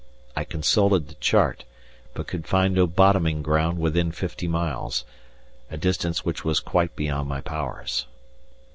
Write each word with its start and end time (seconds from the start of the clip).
I 0.35 0.45
consulted 0.45 1.09
the 1.09 1.13
chart, 1.13 1.63
but 2.15 2.25
could 2.25 2.47
find 2.47 2.73
no 2.73 2.87
bottoming 2.87 3.43
ground 3.43 3.77
within 3.77 4.11
fifty 4.11 4.47
miles, 4.47 5.05
a 5.69 5.77
distance 5.77 6.25
which 6.25 6.43
was 6.43 6.59
quite 6.59 6.95
beyond 6.95 7.29
my 7.29 7.41
powers. 7.41 8.07